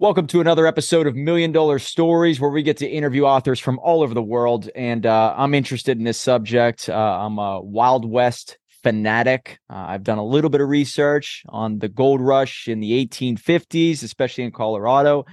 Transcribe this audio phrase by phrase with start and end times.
[0.00, 3.78] Welcome to another episode of Million Dollar Stories, where we get to interview authors from
[3.80, 4.70] all over the world.
[4.74, 6.88] And uh, I'm interested in this subject.
[6.88, 9.58] Uh, I'm a Wild West fanatic.
[9.68, 14.02] Uh, I've done a little bit of research on the gold rush in the 1850s,
[14.02, 15.26] especially in Colorado.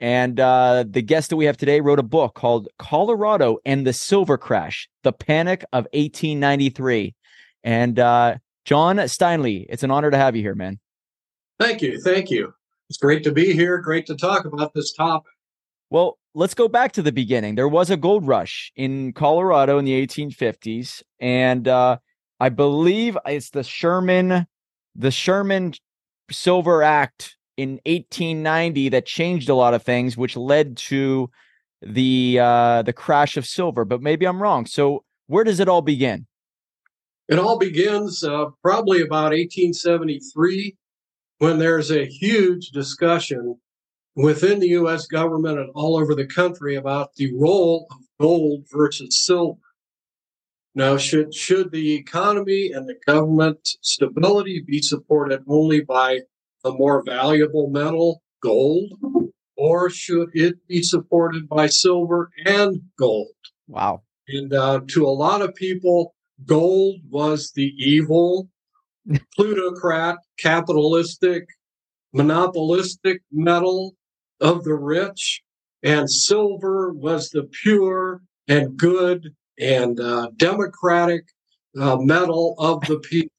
[0.00, 3.94] And uh, the guest that we have today wrote a book called Colorado and the
[3.94, 7.14] Silver Crash The Panic of 1893.
[7.64, 10.78] And uh, John Steinle, it's an honor to have you here, man.
[11.58, 11.98] Thank you.
[12.02, 12.52] Thank you.
[12.90, 13.78] It's great to be here.
[13.78, 15.32] Great to talk about this topic.
[15.90, 17.54] Well, let's go back to the beginning.
[17.54, 21.98] There was a gold rush in Colorado in the 1850s, and uh,
[22.40, 24.44] I believe it's the Sherman,
[24.96, 25.74] the Sherman
[26.32, 31.30] Silver Act in 1890 that changed a lot of things, which led to
[31.82, 33.84] the uh, the crash of silver.
[33.84, 34.66] But maybe I'm wrong.
[34.66, 36.26] So where does it all begin?
[37.28, 40.76] It all begins uh, probably about 1873
[41.40, 43.58] when there's a huge discussion
[44.14, 49.24] within the US government and all over the country about the role of gold versus
[49.24, 49.58] silver.
[50.74, 56.20] Now, should, should the economy and the government stability be supported only by
[56.62, 58.92] the more valuable metal, gold,
[59.56, 63.32] or should it be supported by silver and gold?
[63.66, 64.02] Wow.
[64.28, 68.50] And uh, to a lot of people, gold was the evil
[69.36, 71.46] plutocrat, capitalistic,
[72.12, 73.94] monopolistic metal
[74.40, 75.42] of the rich,
[75.82, 81.24] and silver was the pure and good and uh, democratic
[81.78, 83.30] uh, metal of the people.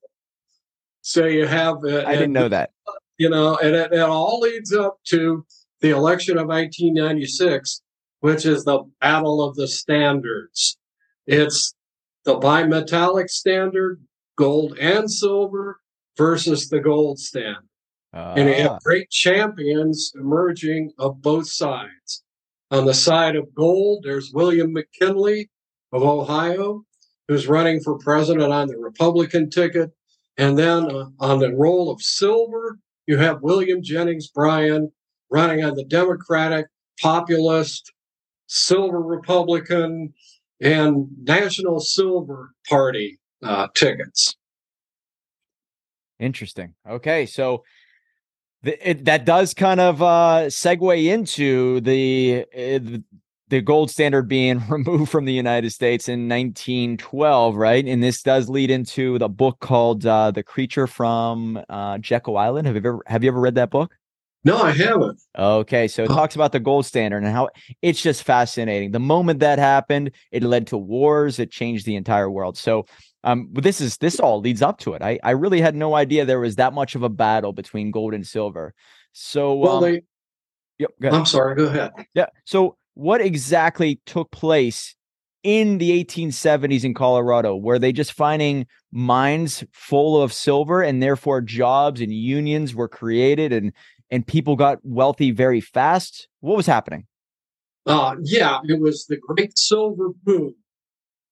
[1.02, 1.78] So you have.
[1.84, 2.72] Uh, I didn't know that.
[3.17, 5.45] You know, and it, it all leads up to
[5.82, 7.82] the election of 1996,
[8.22, 10.78] which is the battle of the standards.
[11.28, 11.73] It's
[12.23, 14.02] the bimetallic standard
[14.42, 15.80] gold and silver
[16.17, 17.70] versus the gold standard.
[18.11, 18.80] Uh, and you have ah.
[18.83, 22.23] great champions emerging of both sides.
[22.72, 25.52] On the side of gold, there's William McKinley
[25.92, 26.83] of Ohio,
[27.28, 29.92] who's running for president on the Republican ticket.
[30.38, 34.92] And then uh, on the role of silver, you have William Jennings Bryan
[35.30, 36.65] running on the Democratic,
[36.99, 37.94] populist,
[38.48, 40.15] silver Republican,
[40.60, 44.36] and National Silver Party uh, tickets.
[46.21, 46.76] Interesting.
[46.87, 47.64] Okay, so
[48.64, 52.99] it, that does kind of uh, segue into the uh,
[53.48, 57.86] the gold standard being removed from the United States in 1912, right?
[57.86, 62.67] And this does lead into the book called uh, "The Creature from uh, Jekyll Island."
[62.67, 63.92] Have you ever have you ever read that book?
[64.43, 65.21] No, I haven't.
[65.38, 67.49] Okay, so it talks about the gold standard and how
[67.82, 68.92] it's just fascinating.
[68.92, 71.39] The moment that happened, it led to wars.
[71.39, 72.58] It changed the entire world.
[72.58, 72.86] So
[73.23, 75.02] um, but this is this all leads up to it.
[75.02, 78.14] I I really had no idea there was that much of a battle between gold
[78.14, 78.73] and silver.
[79.14, 80.02] So well, um, they.
[80.80, 81.14] Yep.
[81.14, 81.55] I'm sorry.
[81.55, 81.92] Go ahead.
[82.15, 82.27] Yeah.
[82.45, 84.95] So what exactly took place
[85.43, 87.55] in the 1870s in Colorado?
[87.55, 93.53] Were they just finding mines full of silver, and therefore jobs and unions were created,
[93.53, 93.71] and
[94.09, 96.27] and people got wealthy very fast?
[96.39, 97.05] What was happening?
[97.86, 100.55] Uh, yeah, it was the Great Silver Boom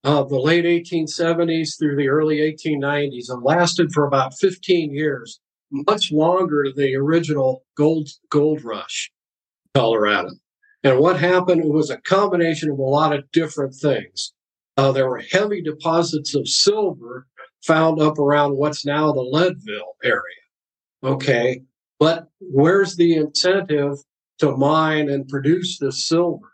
[0.03, 5.39] of the late 1870s through the early 1890s and lasted for about 15 years,
[5.71, 9.11] much longer than the original gold gold rush,
[9.75, 10.31] Colorado.
[10.83, 11.65] And what happened?
[11.65, 14.33] Was a combination of a lot of different things.
[14.77, 17.27] Uh, there were heavy deposits of silver
[17.65, 20.23] found up around what's now the Leadville area.
[21.03, 21.61] Okay,
[21.99, 23.97] but where's the incentive
[24.39, 26.53] to mine and produce this silver?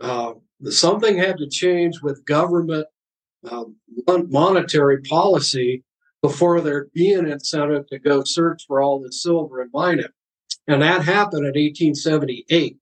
[0.00, 0.34] Uh,
[0.70, 2.86] something had to change with government
[3.48, 3.64] uh,
[4.06, 5.82] monetary policy
[6.22, 10.12] before there'd be an incentive to go search for all the silver and mine it.
[10.68, 12.76] And that happened in 1878.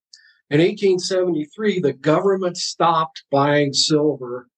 [0.50, 4.48] In 1873, the government stopped buying silver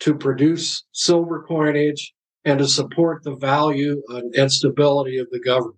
[0.00, 5.76] to produce silver coinage and to support the value and stability of the government.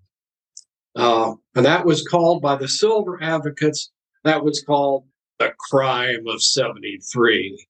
[0.95, 3.91] Uh, and that was called by the silver advocates,
[4.25, 5.05] that was called
[5.41, 7.67] the crime of 73.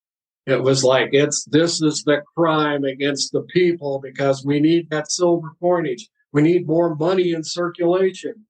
[0.47, 5.11] It was like, it's this is the crime against the people because we need that
[5.11, 6.09] silver coinage.
[6.33, 8.47] We need more money in circulation.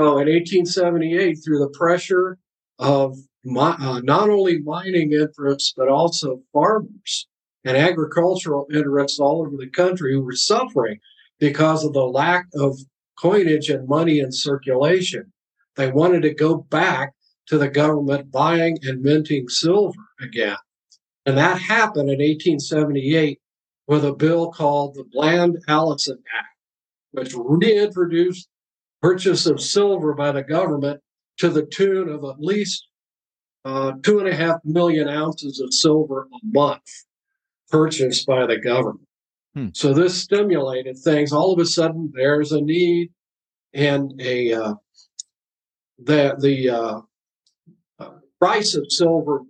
[0.00, 2.38] So in 1878, through the pressure
[2.80, 7.28] of my, uh, not only mining interests, but also farmers
[7.64, 10.98] and agricultural interests all over the country who were suffering
[11.38, 12.76] because of the lack of
[13.16, 15.32] coinage and money in circulation.
[15.76, 17.12] They wanted to go back
[17.46, 20.56] to the government buying and minting silver again.
[21.26, 23.40] And that happened in 1878
[23.86, 26.48] with a bill called the Bland Allison Act,
[27.12, 28.48] which reintroduced
[29.02, 31.00] purchase of silver by the government
[31.38, 32.86] to the tune of at least
[33.64, 37.04] uh, two and a half million ounces of silver a month
[37.70, 39.06] purchased by the government.
[39.54, 39.68] Hmm.
[39.72, 41.32] So this stimulated things.
[41.32, 43.10] All of a sudden, there's a need
[43.72, 44.74] and a uh,
[45.98, 47.00] the the uh, uh
[48.44, 49.40] price of silver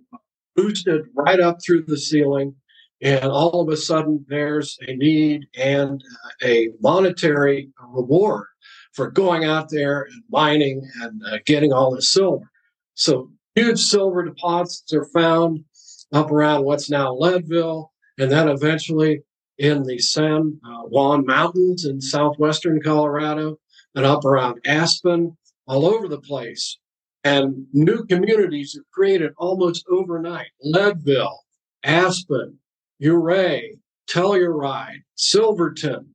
[0.55, 2.55] boosted right up through the ceiling,
[3.01, 6.01] and all of a sudden, there's a need and
[6.41, 8.47] a monetary reward
[8.93, 12.49] for going out there and mining and uh, getting all this silver.
[12.93, 15.65] So huge silver deposits are found
[16.13, 19.23] up around what's now Leadville, and then eventually
[19.57, 23.59] in the San Juan Mountains in southwestern Colorado,
[23.93, 25.35] and up around Aspen,
[25.67, 26.77] all over the place.
[27.25, 30.51] And new communities are created almost overnight.
[30.61, 31.43] Leadville,
[31.83, 32.59] Aspen,
[33.03, 33.77] Ouray,
[34.07, 36.13] Telluride, Silverton,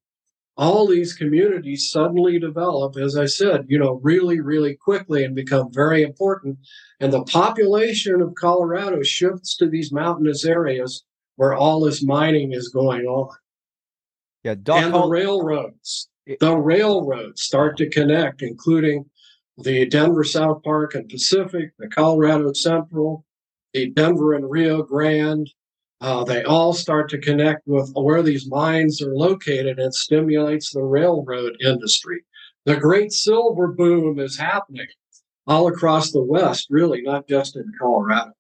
[0.57, 5.73] all these communities suddenly develop, as I said, you know, really, really quickly and become
[5.73, 6.59] very important.
[7.01, 11.03] And the population of Colorado shifts to these mountainous areas
[11.37, 13.35] where all this mining is going on.
[14.45, 16.09] Yeah, Doc and the railroads.
[16.39, 19.07] The railroads start to connect, including
[19.63, 23.25] the Denver South Park and Pacific, the Colorado Central,
[23.73, 25.49] the Denver and Rio Grande,
[26.01, 30.83] uh, they all start to connect with where these mines are located and stimulates the
[30.83, 32.23] railroad industry.
[32.65, 34.87] The great silver boom is happening
[35.47, 38.33] all across the West, really, not just in Colorado.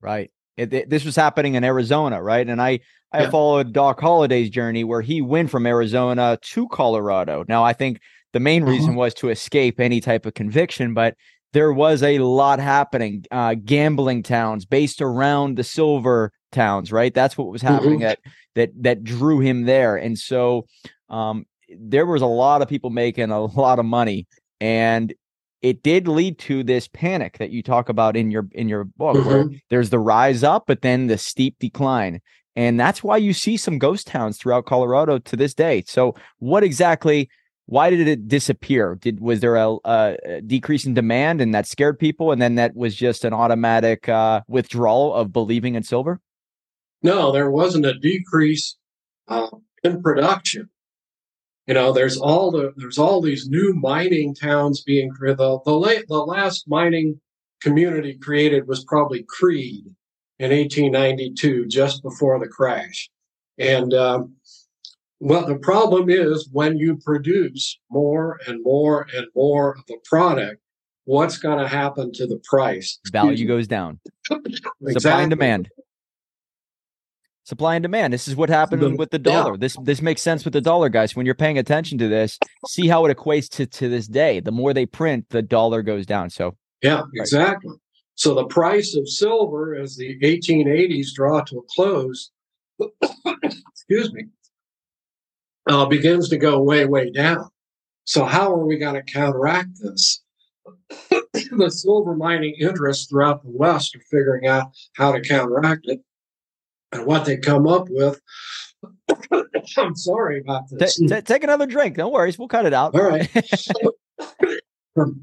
[0.00, 0.30] Right.
[0.56, 2.46] It, it, this was happening in Arizona, right?
[2.46, 2.80] And I
[3.12, 3.30] I yeah.
[3.30, 7.44] followed Doc Holliday's journey where he went from Arizona to Colorado.
[7.48, 8.00] Now I think
[8.34, 8.72] the main uh-huh.
[8.72, 8.98] reason uh-huh.
[8.98, 11.14] was to escape any type of conviction, but
[11.54, 13.24] there was a lot happening.
[13.30, 17.14] Uh, gambling towns based around the silver towns, right?
[17.14, 18.08] That's what was happening mm-hmm.
[18.08, 18.18] that
[18.56, 19.96] that that drew him there.
[19.96, 20.66] And so
[21.08, 21.46] um,
[21.78, 24.26] there was a lot of people making a lot of money,
[24.60, 25.14] and
[25.62, 29.16] it did lead to this panic that you talk about in your in your book,
[29.16, 29.28] mm-hmm.
[29.28, 32.20] where there's the rise up, but then the steep decline.
[32.56, 35.82] And that's why you see some ghost towns throughout Colorado to this day.
[35.86, 37.28] So, what exactly?
[37.66, 38.96] Why did it disappear?
[39.00, 42.76] Did was there a, a decrease in demand and that scared people, and then that
[42.76, 46.20] was just an automatic uh, withdrawal of believing in silver?
[47.02, 48.76] No, there wasn't a decrease
[49.28, 49.48] uh,
[49.82, 50.68] in production.
[51.66, 55.38] You know, there's all the there's all these new mining towns being created.
[55.38, 57.20] The the, late, the last mining
[57.62, 59.86] community created was probably Creede
[60.38, 63.08] in 1892, just before the crash.
[63.58, 64.34] And um,
[65.24, 70.60] well, the problem is when you produce more and more and more of a product,
[71.04, 72.98] what's going to happen to the price?
[73.10, 74.00] Value goes down.
[74.30, 74.92] exactly.
[74.92, 75.70] Supply and demand
[77.44, 78.12] supply and demand.
[78.12, 79.52] This is what happened the, with the dollar.
[79.52, 79.58] Yeah.
[79.58, 81.14] This this makes sense with the dollar, guys.
[81.14, 84.40] When you're paying attention to this, see how it equates to to this day.
[84.40, 86.30] The more they print, the dollar goes down.
[86.30, 87.06] So yeah, right.
[87.14, 87.74] exactly.
[88.14, 92.30] So the price of silver as the 1880s draw to a close,
[93.72, 94.24] excuse me,
[95.66, 97.48] uh, begins to go way way down.
[98.04, 100.22] So how are we going to counteract this?
[101.10, 106.00] the silver mining interests throughout the West are figuring out how to counteract it
[106.92, 108.20] and what they come up with.
[109.78, 110.96] I'm sorry about this.
[110.96, 111.96] T- t- take another drink.
[111.96, 112.38] No worries.
[112.38, 112.94] We'll cut it out.
[112.94, 113.28] All right.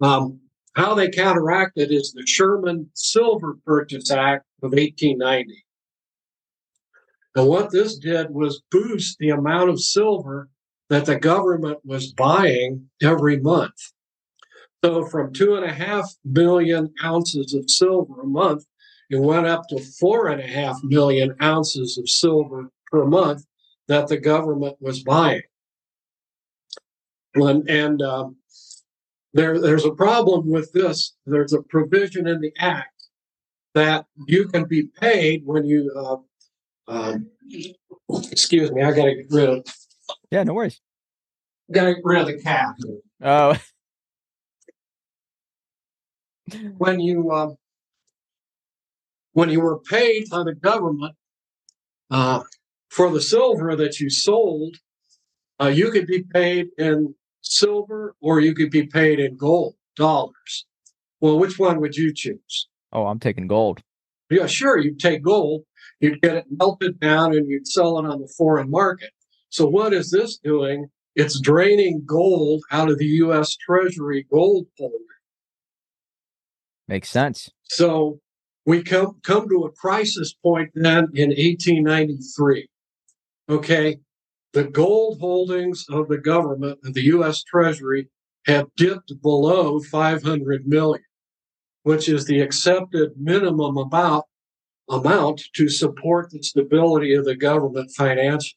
[0.00, 0.40] um,
[0.74, 5.65] how they counteract it is the Sherman Silver Purchase Act of 1890.
[7.36, 10.48] And what this did was boost the amount of silver
[10.88, 13.92] that the government was buying every month.
[14.82, 18.64] So from two and a half million ounces of silver a month
[19.10, 23.44] it went up to four and a half million ounces of silver per month
[23.86, 25.42] that the government was buying.
[27.34, 28.36] And, and um,
[29.32, 31.14] there, there's a problem with this.
[31.24, 33.08] There's a provision in the act
[33.74, 35.92] that you can be paid when you.
[35.94, 36.16] Uh,
[36.88, 37.30] um,
[38.30, 39.66] excuse me, I got to get rid of.
[40.30, 40.80] Yeah, no worries.
[41.70, 42.74] Got to get rid of the cat.
[43.22, 43.56] Oh.
[46.78, 47.56] when you um,
[49.32, 51.14] when you were paid by the government
[52.10, 52.42] uh,
[52.88, 54.76] for the silver that you sold,
[55.60, 60.64] uh, you could be paid in silver or you could be paid in gold, dollars.
[61.20, 62.68] Well, which one would you choose?
[62.94, 63.82] Oh, I'm taking gold.
[64.30, 64.78] Yeah, sure.
[64.78, 65.64] You'd take gold,
[66.00, 69.10] you'd get it melted down, and you'd sell it on the foreign market.
[69.48, 70.88] So, what is this doing?
[71.14, 73.56] It's draining gold out of the U.S.
[73.56, 74.94] Treasury gold holder.
[76.88, 77.50] Makes sense.
[77.64, 78.20] So,
[78.66, 82.68] we come, come to a crisis point then in 1893.
[83.48, 83.98] Okay.
[84.52, 87.42] The gold holdings of the government, of the U.S.
[87.44, 88.08] Treasury,
[88.46, 91.04] have dipped below 500 million,
[91.82, 94.24] which is the accepted minimum amount
[94.88, 98.54] amount to support the stability of the government finance.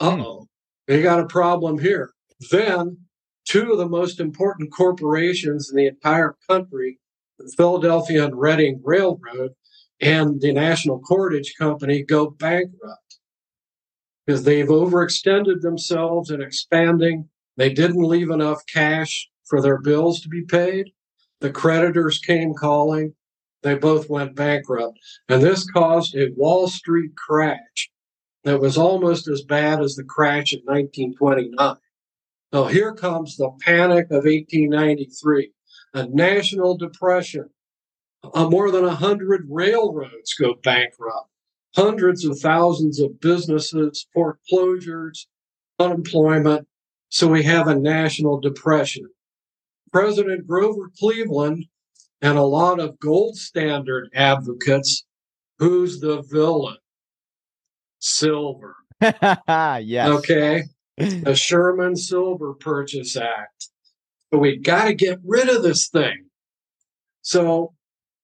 [0.00, 0.48] Uh oh,
[0.86, 2.12] they got a problem here.
[2.50, 2.98] Then,
[3.44, 6.98] two of the most important corporations in the entire country,
[7.38, 9.52] the Philadelphia and Reading Railroad
[10.00, 13.18] and the National Cordage Company, go bankrupt
[14.26, 17.28] because they've overextended themselves in expanding.
[17.56, 20.90] They didn't leave enough cash for their bills to be paid.
[21.40, 23.14] The creditors came calling.
[23.62, 24.98] They both went bankrupt.
[25.28, 27.90] And this caused a Wall Street crash
[28.44, 31.76] that was almost as bad as the crash in 1929.
[32.52, 35.52] Now, here comes the panic of 1893,
[35.94, 37.50] a national depression.
[38.34, 41.28] Uh, more than 100 railroads go bankrupt,
[41.74, 45.26] hundreds of thousands of businesses, foreclosures,
[45.78, 46.68] unemployment.
[47.08, 49.08] So we have a national depression.
[49.92, 51.66] President Grover Cleveland
[52.22, 55.04] and a lot of gold standard advocates.
[55.58, 56.78] Who's the villain?
[57.98, 58.76] Silver.
[59.00, 60.08] yes.
[60.08, 60.62] Okay.
[60.98, 63.68] The Sherman Silver Purchase Act.
[64.30, 66.26] But we got to get rid of this thing.
[67.22, 67.72] So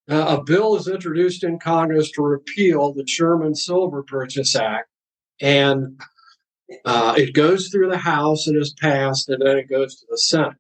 [0.09, 4.89] uh, a bill is introduced in Congress to repeal the Sherman Silver Purchase Act.
[5.41, 5.99] And
[6.85, 10.19] uh, it goes through the House and is passed, and then it goes to the
[10.19, 10.59] Senate.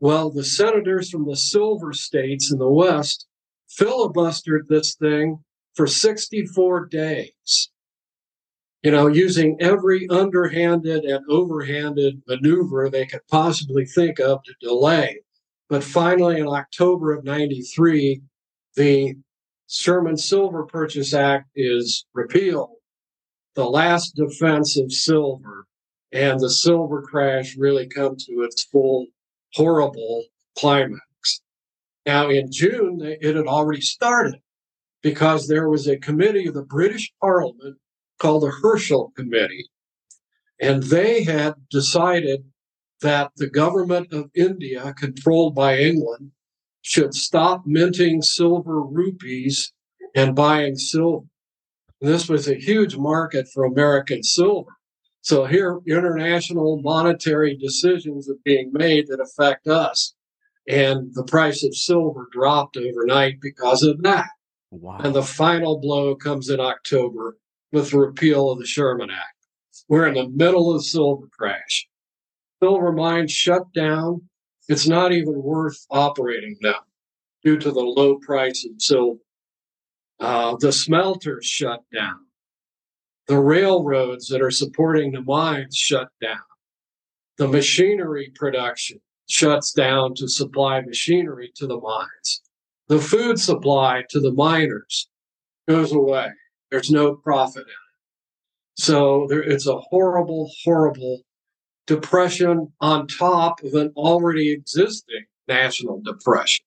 [0.00, 3.26] Well, the senators from the silver states in the West
[3.68, 7.70] filibustered this thing for 64 days.
[8.82, 15.20] You know, using every underhanded and overhanded maneuver they could possibly think of to delay.
[15.68, 18.22] But finally, in October of 93,
[18.76, 19.16] the
[19.68, 22.76] Sherman Silver Purchase Act is repealed,
[23.54, 25.66] the last defense of silver,
[26.10, 29.06] and the silver crash really come to its full
[29.54, 30.24] horrible
[30.56, 31.40] climax.
[32.06, 34.40] Now, in June, it had already started
[35.02, 37.78] because there was a committee of the British Parliament
[38.18, 39.66] called the Herschell Committee.
[40.60, 42.44] And they had decided
[43.00, 46.32] that the government of India, controlled by England,
[46.82, 49.72] should stop minting silver rupees
[50.14, 51.26] and buying silver.
[52.00, 54.72] And this was a huge market for American silver.
[55.22, 60.14] So here, international monetary decisions are being made that affect us.
[60.68, 64.28] And the price of silver dropped overnight because of that.
[64.70, 64.98] Wow.
[64.98, 67.36] And the final blow comes in October
[67.72, 69.34] with the repeal of the Sherman Act.
[69.88, 71.88] We're in the middle of the silver crash.
[72.62, 74.22] Silver mines shut down.
[74.68, 76.80] It's not even worth operating now
[77.44, 79.18] due to the low price of silver.
[80.20, 82.20] Uh, the smelters shut down
[83.30, 86.40] the railroads that are supporting the mines shut down.
[87.38, 92.42] The machinery production shuts down to supply machinery to the mines.
[92.88, 95.08] The food supply to the miners
[95.68, 96.30] goes away.
[96.72, 98.82] There's no profit in it.
[98.82, 101.20] So there, it's a horrible, horrible
[101.86, 106.64] depression on top of an already existing national depression.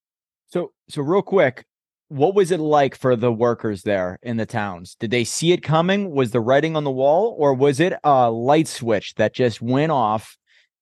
[0.48, 1.66] So, so real quick,
[2.14, 4.96] what was it like for the workers there in the towns?
[5.00, 6.12] Did they see it coming?
[6.12, 9.92] Was the writing on the wall, or was it a light switch that just went
[9.92, 10.38] off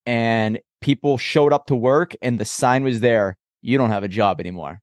[0.05, 3.37] and people showed up to work and the sign was there?
[3.61, 4.81] You don't have a job anymore.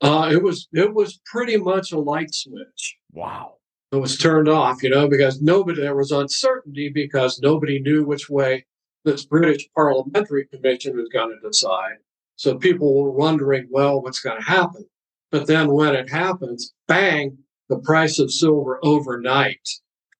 [0.00, 2.96] Uh, it was it was pretty much a light switch.
[3.12, 3.54] Wow.
[3.90, 8.30] It was turned off, you know, because nobody there was uncertainty because nobody knew which
[8.30, 8.64] way
[9.04, 11.96] this British Parliamentary Commission was going to decide.
[12.36, 14.84] So people were wondering, well, what's going to happen?
[15.30, 19.68] But then when it happens, bang, the price of silver overnight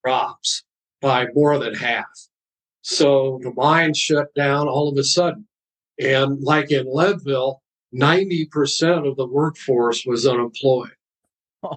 [0.05, 0.65] drops
[1.01, 2.07] by more than half.
[2.83, 5.47] So the mine shut down all of a sudden.
[5.99, 7.63] And like in Leadville,
[7.95, 10.93] 90% of the workforce was unemployed.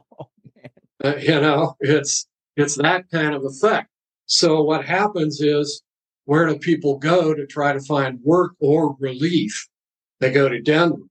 [1.03, 3.89] Oh, uh, you know, it's it's that kind of effect.
[4.27, 5.81] So what happens is
[6.25, 9.67] where do people go to try to find work or relief?
[10.19, 11.01] They go to Denver.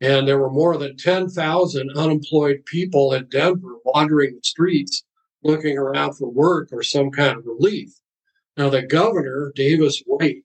[0.00, 5.04] And there were more than 10,000 unemployed people in Denver wandering the streets
[5.42, 7.90] looking around for work or some kind of relief.
[8.56, 10.44] Now, the governor, Davis Waite,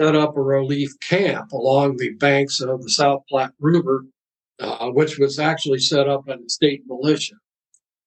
[0.00, 4.06] set up a relief camp along the banks of the South Platte River,
[4.60, 7.34] uh, which was actually set up by the state militia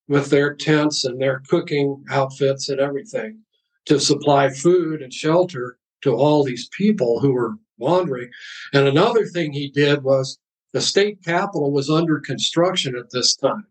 [0.08, 3.40] with their tents and their cooking outfits and everything
[3.86, 8.30] to supply food and shelter to all these people who were wandering.
[8.72, 10.38] And another thing he did was
[10.72, 13.66] the state capitol was under construction at this time.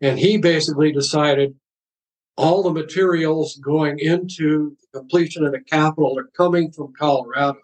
[0.00, 1.54] And he basically decided
[2.36, 7.58] all the materials going into the completion of the capitol are coming from Colorado.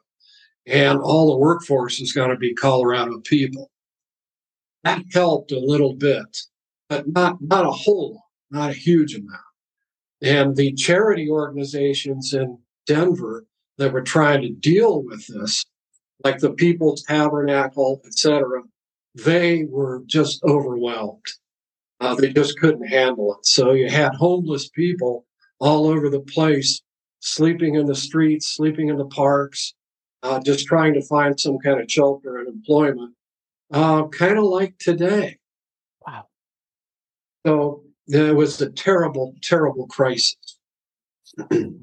[0.67, 3.71] and all the workforce is going to be Colorado people.
[4.85, 6.39] That helped a little bit,
[6.89, 9.41] but not not a whole lot, not a huge amount.
[10.23, 13.45] And the charity organizations in Denver
[13.79, 15.65] that were trying to deal with this,
[16.25, 18.63] like the People's Tabernacle, etc.,
[19.15, 21.27] they were just overwhelmed.
[22.01, 23.47] Uh, they just couldn't handle it.
[23.47, 25.27] So you had homeless people
[25.61, 26.81] all over the place,
[27.21, 29.75] sleeping in the streets, sleeping in the parks,
[30.23, 33.15] uh, just trying to find some kind of shelter and employment,
[33.73, 35.39] uh, kind of like today.
[36.07, 36.27] Wow.
[37.47, 40.59] So it was a terrible, terrible crisis.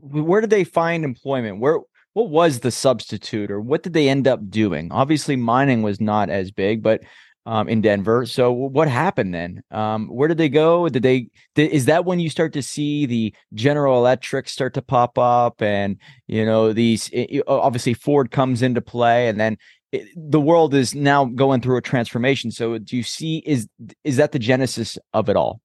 [0.02, 1.60] Where did they find employment?
[1.60, 1.80] Where
[2.14, 4.92] what was the substitute, or what did they end up doing?
[4.92, 7.02] Obviously, mining was not as big, but
[7.46, 8.26] um, in Denver.
[8.26, 9.64] So what happened then?
[9.72, 10.88] Um, where did they go?
[10.90, 11.30] Did they?
[11.56, 15.62] Did, is that when you start to see the General Electric start to pop up,
[15.62, 15.98] and
[16.28, 17.10] you know these?
[17.12, 19.58] It, obviously, Ford comes into play, and then
[19.92, 22.52] it, the world is now going through a transformation.
[22.52, 23.42] So do you see?
[23.46, 23.68] Is
[24.04, 25.62] is that the genesis of it all?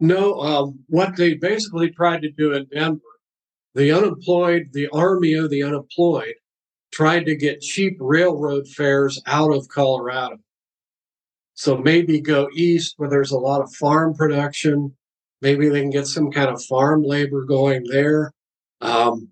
[0.00, 0.40] No.
[0.40, 3.00] Um, what they basically tried to do in Denver,
[3.76, 6.34] the unemployed, the army of the unemployed,
[6.92, 10.38] tried to get cheap railroad fares out of Colorado
[11.56, 14.94] so maybe go east where there's a lot of farm production.
[15.40, 18.32] Maybe they can get some kind of farm labor going there.
[18.82, 19.30] Um,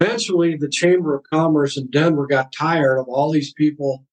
[0.00, 4.06] eventually, the Chamber of Commerce in Denver got tired of all these people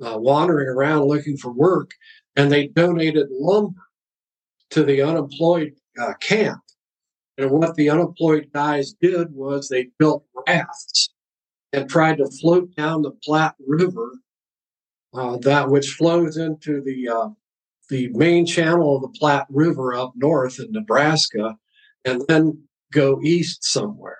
[0.00, 1.90] uh, wandering around looking for work,
[2.36, 3.82] and they donated lumber
[4.70, 6.60] to the unemployed uh, camp.
[7.38, 11.10] And what the unemployed guys did was they built rafts
[11.72, 14.12] and tried to float down the Platte River
[15.16, 17.28] uh, that which flows into the uh,
[17.88, 21.56] the main channel of the Platte River up north in Nebraska,
[22.04, 22.62] and then
[22.92, 24.18] go east somewhere.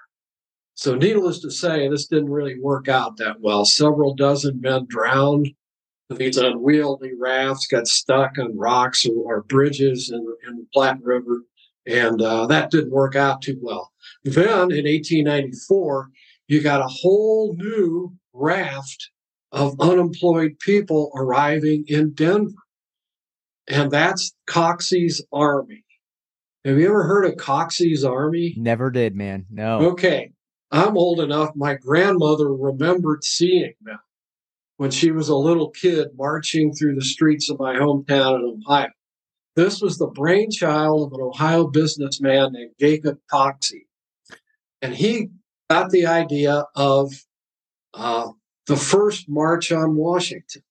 [0.75, 3.65] So, needless to say, this didn't really work out that well.
[3.65, 5.51] Several dozen men drowned.
[6.11, 11.43] These unwieldy rafts got stuck on rocks or, or bridges in, in, the Platte River,
[11.87, 13.93] and uh, that didn't work out too well.
[14.25, 16.11] Then in 1894,
[16.49, 19.11] you got a whole new raft
[19.53, 22.53] of unemployed people arriving in Denver.
[23.69, 25.85] And that's Coxey's Army.
[26.65, 28.55] Have you ever heard of Coxey's Army?
[28.57, 29.47] Never did, man.
[29.51, 29.79] No.
[29.91, 30.33] Okay.
[30.71, 31.51] I'm old enough.
[31.55, 34.01] My grandmother remembered seeing them
[34.77, 38.89] when she was a little kid marching through the streets of my hometown in Ohio.
[39.57, 43.87] This was the brainchild of an Ohio businessman named Jacob Coxey.
[44.83, 45.31] And he
[45.71, 47.11] got the idea of
[47.95, 48.29] uh,
[48.67, 50.63] the first march on Washington.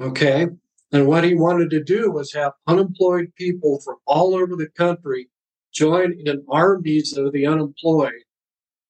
[0.00, 0.48] Okay.
[0.90, 5.28] And what he wanted to do was have unemployed people from all over the country
[5.72, 8.24] join in armies of the unemployed.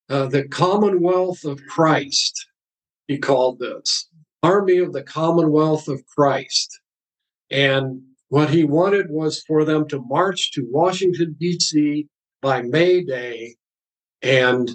[0.08, 2.46] Uh, the Commonwealth of Christ,
[3.08, 4.08] he called this
[4.42, 6.80] Army of the Commonwealth of Christ.
[7.50, 12.06] And what he wanted was for them to march to Washington, D.C.
[12.42, 13.56] by May Day
[14.22, 14.70] and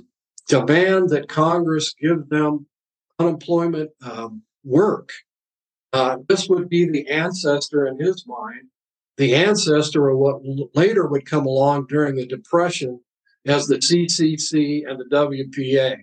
[0.47, 2.65] demand that Congress give them
[3.19, 5.09] unemployment um, work.
[5.91, 8.67] Uh, this would be the ancestor in his mind,
[9.17, 10.41] the ancestor of what
[10.73, 12.99] later would come along during the Depression
[13.45, 15.97] as the CCC and the WPA.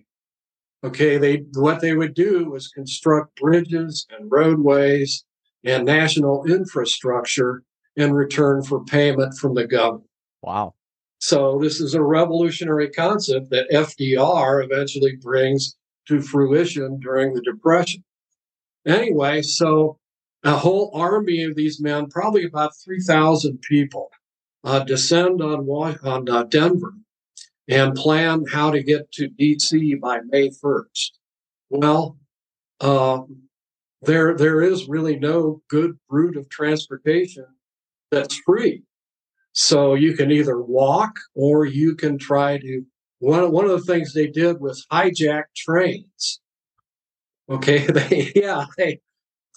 [0.84, 5.24] Okay, they what they would do was construct bridges and roadways
[5.64, 7.62] and national infrastructure
[7.96, 10.08] in return for payment from the government.
[10.42, 10.74] Wow.
[11.18, 15.76] So this is a revolutionary concept that FDR eventually brings
[16.08, 18.02] to fruition during the Depression.
[18.86, 19.98] Anyway, so
[20.42, 24.10] a whole army of these men, probably about 3,000 people,
[24.64, 26.94] uh, descend on, on uh, Denver
[27.68, 31.10] and plan how to get to DC by May 1st.
[31.68, 32.16] Well,
[32.80, 33.20] uh,
[34.02, 37.46] there, there is really no good route of transportation
[38.10, 38.82] that's free.
[39.52, 42.82] So you can either walk or you can try to
[43.18, 46.40] one, one of the things they did was hijack trains.
[47.50, 49.00] Okay, they yeah, they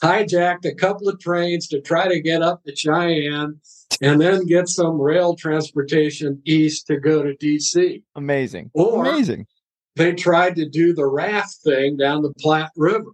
[0.02, 3.60] hijacked a couple of trains to try to get up to Cheyenne
[4.02, 8.04] and then get some rail transportation east to go to DC.
[8.16, 8.72] Amazing.
[8.74, 9.48] Or Amazing.
[9.96, 13.12] They tried to do the raft thing down the Platte River.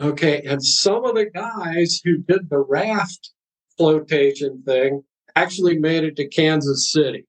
[0.00, 3.30] Okay, and some of the guys who did the raft
[3.76, 5.04] flotation thing
[5.36, 7.26] actually made it to Kansas City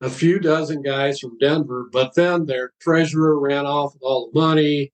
[0.00, 4.38] a few dozen guys from Denver, but then their treasurer ran off with all the
[4.38, 4.92] money,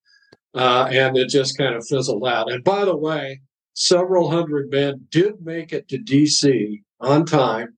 [0.55, 2.51] uh, and it just kind of fizzled out.
[2.51, 3.41] And by the way,
[3.75, 6.83] several hundred men did make it to D.C.
[7.01, 7.77] on time.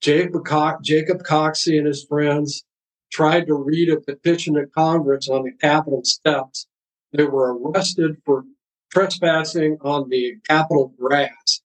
[0.00, 2.64] Jacob, Co- Jacob Coxey and his friends
[3.10, 6.66] tried to read a petition to Congress on the Capitol steps.
[7.14, 8.44] They were arrested for
[8.92, 11.62] trespassing on the Capitol grass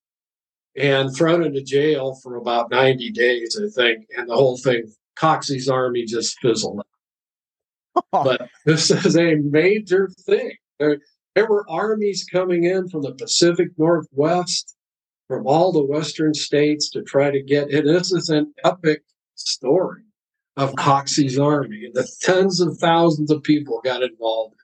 [0.76, 4.06] and thrown into jail for about 90 days, I think.
[4.16, 8.06] And the whole thing, Coxey's army just fizzled out.
[8.12, 10.54] but this is a major thing.
[10.80, 11.00] There,
[11.34, 14.76] there were armies coming in from the Pacific Northwest,
[15.28, 17.86] from all the Western states to try to get it.
[17.86, 20.04] This is an epic story
[20.58, 21.86] of Coxey's army.
[21.86, 24.56] And the tens of thousands of people got involved.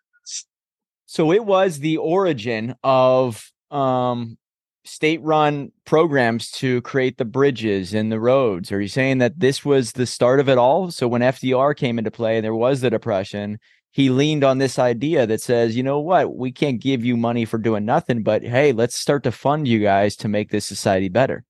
[1.06, 4.38] So it was the origin of um,
[4.84, 8.72] state-run programs to create the bridges and the roads.
[8.72, 10.92] Are you saying that this was the start of it all?
[10.92, 13.60] So when FDR came into play and there was the depression,
[13.92, 17.46] he leaned on this idea that says, you know what, we can't give you money
[17.46, 21.08] for doing nothing, but hey, let's start to fund you guys to make this society
[21.08, 21.46] better.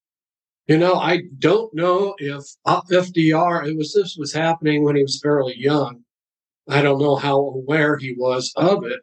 [0.67, 5.19] You know, I don't know if FDR, it was this was happening when he was
[5.19, 6.03] fairly young.
[6.67, 9.01] I don't know how aware he was of it,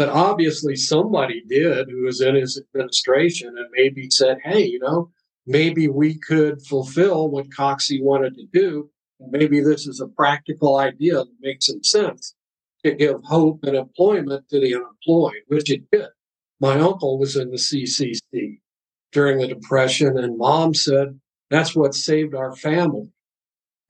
[0.00, 5.10] but obviously somebody did who was in his administration and maybe said, hey, you know,
[5.46, 8.88] maybe we could fulfill what Coxey wanted to do.
[9.20, 12.34] Maybe this is a practical idea that makes some sense
[12.82, 16.08] to give hope and employment to the unemployed, which it did.
[16.60, 18.60] My uncle was in the CCC
[19.12, 23.12] during the Depression, and mom said that's what saved our family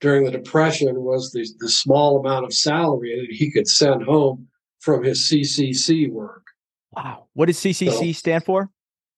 [0.01, 4.49] during the Depression was the, the small amount of salary that he could send home
[4.81, 6.43] from his CCC work.
[6.91, 7.27] Wow.
[7.33, 8.69] What does CCC so, stand for?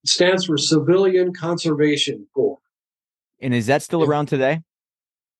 [0.04, 2.60] It stands for Civilian Conservation Corps.
[3.40, 4.60] And is that still around today?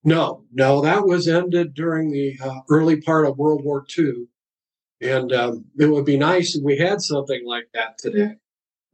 [0.03, 4.27] No, no, that was ended during the uh, early part of World War II.
[5.01, 8.37] And um, it would be nice if we had something like that today.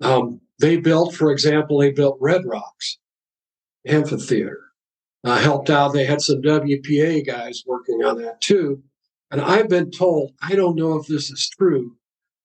[0.01, 2.99] Um, they built, for example, they built Red Rocks
[3.87, 4.61] Amphitheater.
[5.23, 5.93] Uh, helped out.
[5.93, 8.83] They had some WPA guys working on that too.
[9.31, 11.97] And I've been told, I don't know if this is true,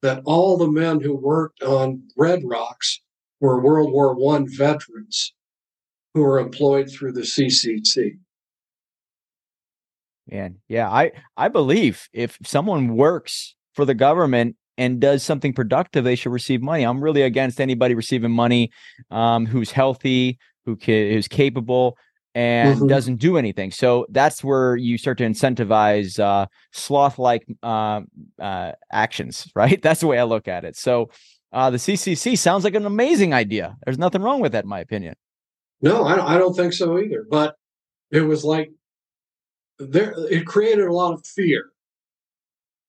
[0.02, 3.02] that all the men who worked on Red Rocks
[3.40, 5.34] were World War One veterans
[6.14, 8.18] who were employed through the CCC.
[10.30, 16.04] And yeah, I I believe if someone works for the government and does something productive,
[16.04, 16.84] they should receive money.
[16.84, 18.72] I'm really against anybody receiving money
[19.12, 21.98] um, who's healthy, who ca- who's capable,
[22.36, 22.88] and mm-hmm.
[22.88, 23.72] doesn't do anything.
[23.72, 28.02] So that's where you start to incentivize uh, sloth-like uh,
[28.40, 29.82] uh, actions, right?
[29.82, 30.76] That's the way I look at it.
[30.76, 31.10] So
[31.54, 33.78] uh, the CCC sounds like an amazing idea.
[33.86, 35.16] There's nothing wrong with that, in my opinion.
[35.82, 37.26] No, I, I don't think so either.
[37.30, 37.56] But
[38.12, 38.72] it was like
[39.80, 41.70] there it created a lot of fear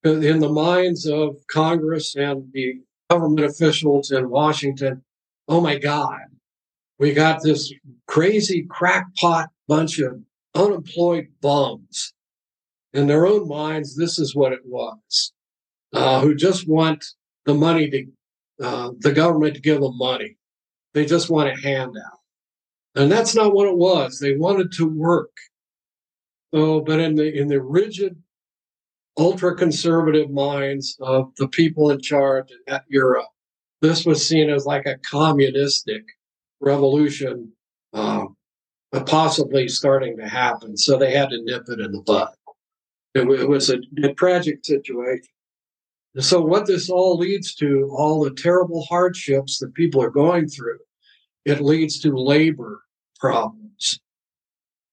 [0.04, 2.80] in the minds of Congress and the
[3.11, 5.04] government officials in Washington.
[5.48, 6.20] Oh my God,
[6.98, 7.72] we got this
[8.06, 10.18] crazy crackpot bunch of
[10.54, 12.14] unemployed bums.
[12.92, 15.32] In their own minds, this is what it was,
[15.92, 17.04] uh, who just want
[17.44, 18.06] the money to,
[18.64, 20.37] uh, the government to give them money.
[20.94, 22.20] They just want a handout.
[22.94, 24.18] And that's not what it was.
[24.18, 25.37] They wanted to work.
[26.54, 28.16] So, but in the in the rigid,
[29.18, 33.24] ultra conservative minds of the people in charge in era,
[33.82, 36.02] this was seen as like a communistic
[36.61, 37.53] revolution,
[37.92, 38.27] uh,
[39.07, 40.77] possibly starting to happen.
[40.77, 42.33] So they had to nip it in the bud.
[43.14, 45.29] It, it was a, a tragic situation.
[46.19, 50.79] So what this all leads to, all the terrible hardships that people are going through,
[51.45, 52.83] it leads to labor
[53.21, 54.01] problems.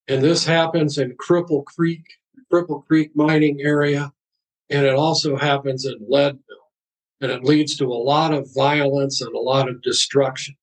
[0.10, 2.04] And this happens in Cripple Creek,
[2.52, 4.12] Cripple Creek mining area,
[4.69, 6.41] and it also happens in Leadville.
[7.21, 10.56] And it leads to a lot of violence and a lot of destruction,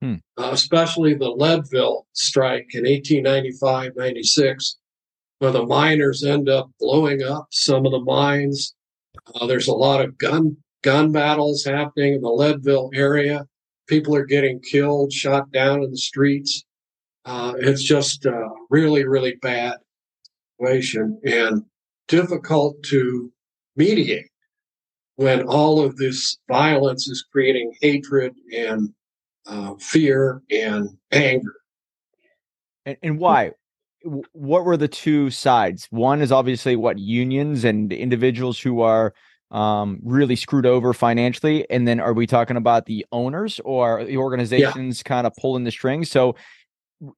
[0.00, 0.14] hmm.
[0.38, 4.76] uh, especially the Leadville strike in 1895 96,
[5.38, 8.74] where the miners end up blowing up some of the mines.
[9.34, 13.46] Uh, there's a lot of gun gun battles happening in the Leadville area.
[13.88, 16.64] People are getting killed, shot down in the streets.
[17.24, 19.78] Uh, it's just a really, really bad
[20.58, 21.64] situation and
[22.08, 23.32] difficult to
[23.74, 24.30] mediate
[25.16, 28.90] when all of this violence is creating hatred and
[29.46, 31.54] uh, fear and anger.
[32.84, 33.52] And, and why?
[34.32, 35.88] what were the two sides?
[35.90, 39.14] One is obviously what unions and individuals who are
[39.50, 41.68] um, really screwed over financially.
[41.70, 45.08] And then are we talking about the owners or the organizations yeah.
[45.08, 46.10] kind of pulling the strings?
[46.10, 46.36] So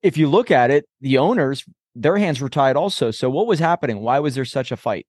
[0.03, 1.65] if you look at it, the owners,
[1.95, 3.11] their hands were tied also.
[3.11, 4.01] So what was happening?
[4.01, 5.07] Why was there such a fight?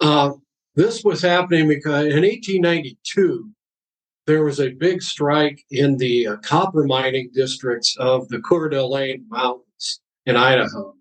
[0.00, 0.32] Uh,
[0.74, 3.50] this was happening because in 1892,
[4.26, 9.24] there was a big strike in the uh, copper mining districts of the Coeur d'Alene
[9.28, 10.94] Mountains in Idaho.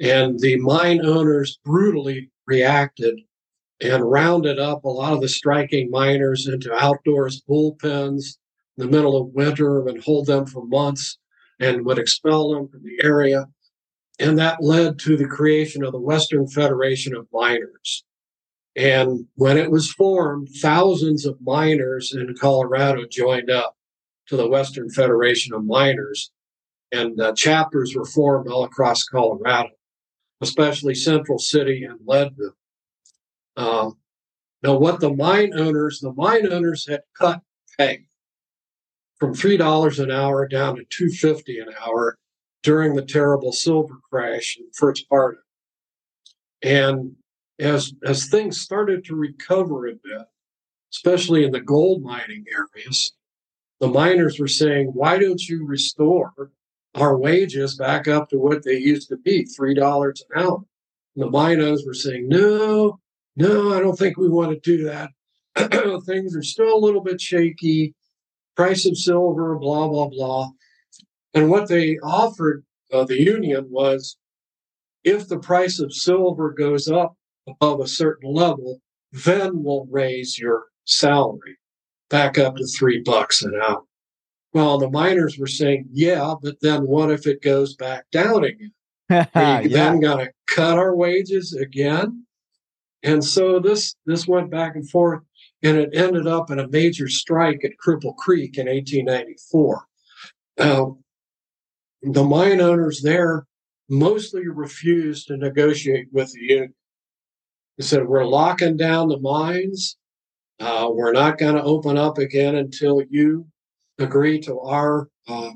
[0.00, 3.20] And the mine owners brutally reacted
[3.80, 8.38] and rounded up a lot of the striking miners into outdoors bullpens
[8.76, 11.18] in the middle of winter and hold them for months
[11.60, 13.46] and would expel them from the area.
[14.18, 18.04] And that led to the creation of the Western Federation of Miners.
[18.76, 23.76] And when it was formed, thousands of miners in Colorado joined up
[24.28, 26.32] to the Western Federation of Miners,
[26.90, 29.70] and uh, chapters were formed all across Colorado,
[30.40, 32.56] especially Central City and Leadville.
[33.56, 33.98] Um,
[34.62, 37.42] now, what the mine owners, the mine owners had cut
[37.78, 38.06] pay
[39.20, 42.18] from three dollars an hour down to two fifty an hour
[42.62, 45.38] during the terrible silver crash in first part.
[46.62, 47.14] And
[47.58, 50.26] as as things started to recover a bit,
[50.92, 53.12] especially in the gold mining areas,
[53.80, 56.32] the miners were saying, "Why don't you restore
[56.94, 60.64] our wages back up to what they used to be, three dollars an hour?"
[61.14, 63.00] And the miners were saying, "No,
[63.36, 65.10] no, I don't think we want to do that.
[66.06, 67.94] Things are still a little bit shaky.
[68.56, 70.50] Price of silver, blah blah blah."
[71.34, 74.16] And what they offered uh, the union was,
[75.02, 78.80] if the price of silver goes up above a certain level,
[79.12, 81.56] then we'll raise your salary
[82.10, 83.82] back up to three bucks an hour.
[84.52, 88.72] Well, the miners were saying, yeah, but then what if it goes back down again?
[89.10, 89.90] Are you yeah.
[89.90, 92.24] then going to cut our wages again?
[93.02, 95.22] And so this this went back and forth,
[95.62, 99.84] and it ended up in a major strike at Cripple Creek in 1894.
[100.56, 100.86] Uh,
[102.02, 103.46] the mine owners there
[103.90, 106.74] mostly refused to negotiate with the union.
[107.78, 109.96] They said, We're locking down the mines.
[110.60, 113.46] Uh, we're not going to open up again until you
[113.98, 115.50] agree to our uh,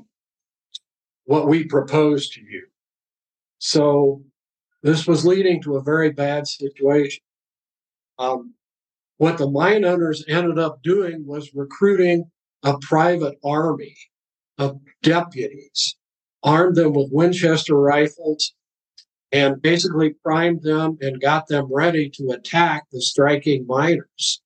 [1.25, 2.65] what we propose to you.
[3.59, 4.23] So
[4.83, 7.23] this was leading to a very bad situation.
[8.17, 8.55] Um,
[9.17, 12.31] what the mine owners ended up doing was recruiting
[12.63, 13.95] a private army
[14.57, 15.95] of deputies,
[16.43, 18.53] armed them with Winchester rifles,
[19.31, 24.41] and basically primed them and got them ready to attack the striking miners.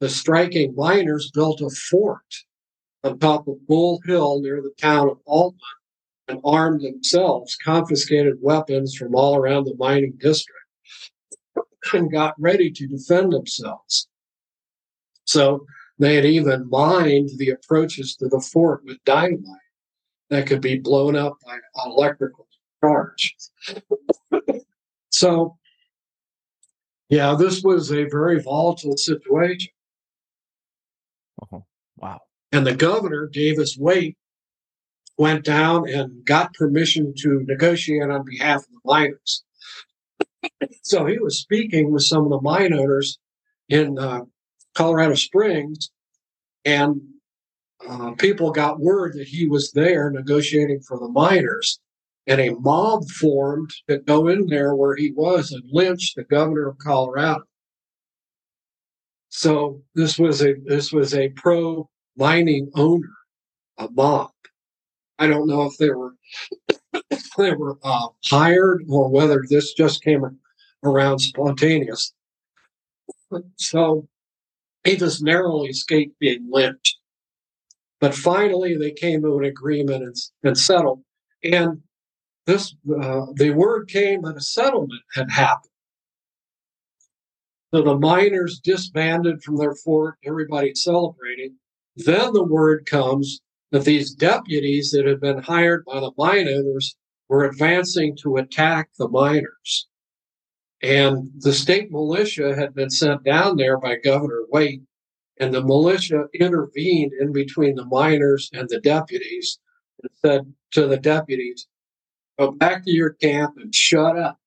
[0.00, 2.22] The striking miners built a fort
[3.02, 5.60] on top of Bull Hill near the town of Altman
[6.28, 10.58] and armed themselves, confiscated weapons from all around the mining district,
[11.92, 14.08] and got ready to defend themselves.
[15.24, 15.64] So
[15.98, 19.44] they had even mined the approaches to the fort with dynamite
[20.30, 22.47] that could be blown up by electrical
[22.80, 23.34] charge.
[25.10, 25.56] so,
[27.08, 29.72] yeah, this was a very volatile situation.
[31.52, 31.64] Oh,
[31.96, 32.20] wow.
[32.52, 34.16] And the governor, Davis Waite,
[35.16, 39.44] went down and got permission to negotiate on behalf of the miners.
[40.82, 43.18] so he was speaking with some of the mine owners
[43.68, 44.20] in uh,
[44.74, 45.90] Colorado Springs,
[46.64, 47.00] and
[47.86, 51.80] uh, people got word that he was there negotiating for the miners
[52.28, 56.68] and a mob formed to go in there where he was and lynch the governor
[56.68, 57.42] of Colorado.
[59.30, 63.14] So this was a this was a pro mining owner,
[63.78, 64.30] a mob.
[65.18, 66.14] I don't know if they were
[67.38, 70.22] they were uh, hired or whether this just came
[70.84, 72.12] around spontaneous.
[73.56, 74.06] So
[74.84, 76.98] he just narrowly escaped being lynched.
[78.00, 81.02] But finally, they came to an agreement and, and settled.
[81.42, 81.82] And
[82.48, 85.70] this uh, the word came that a settlement had happened.
[87.74, 91.56] So the miners disbanded from their fort, everybody celebrating.
[91.96, 96.96] Then the word comes that these deputies that had been hired by the mine owners
[97.28, 99.86] were advancing to attack the miners.
[100.82, 104.80] And the state militia had been sent down there by Governor Waite,
[105.38, 109.58] and the militia intervened in between the miners and the deputies
[110.02, 111.66] and said to the deputies,
[112.38, 114.38] Go back to your camp and shut up,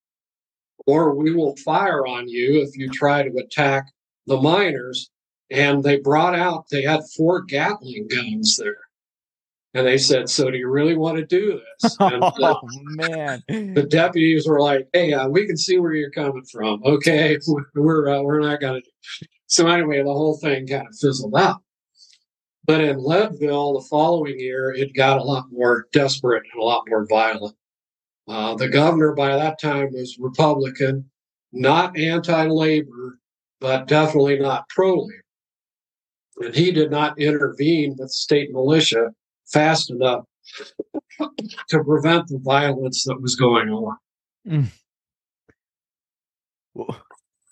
[0.87, 3.91] or we will fire on you if you try to attack
[4.27, 5.09] the miners.
[5.49, 8.77] And they brought out, they had four Gatling guns there.
[9.73, 13.41] And they said, "So do you really want to do this?" And the, oh man!
[13.47, 16.83] The deputies were like, "Hey, uh, we can see where you're coming from.
[16.83, 17.37] Okay,
[17.75, 18.89] we're uh, we're not going to."
[19.21, 21.61] do So anyway, the whole thing kind of fizzled out.
[22.65, 26.83] But in Leadville, the following year, it got a lot more desperate and a lot
[26.87, 27.55] more violent.
[28.27, 31.09] Uh, the governor by that time was Republican,
[31.51, 33.19] not anti labor,
[33.59, 35.23] but definitely not pro labor.
[36.37, 39.11] And he did not intervene with state militia
[39.51, 40.25] fast enough
[41.69, 43.97] to prevent the violence that was going on.
[44.47, 44.67] Mm.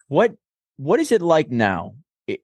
[0.07, 0.35] What
[0.77, 1.95] what is it like now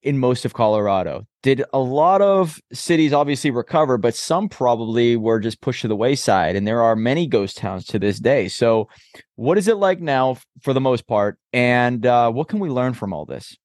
[0.02, 1.26] in most of Colorado?
[1.44, 5.96] Did a lot of cities obviously recover, but some probably were just pushed to the
[5.96, 8.48] wayside, and there are many ghost towns to this day.
[8.48, 8.88] So,
[9.36, 12.94] what is it like now for the most part, and uh, what can we learn
[12.94, 13.56] from all this?